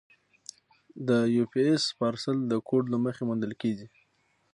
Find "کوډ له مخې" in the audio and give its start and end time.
2.67-3.23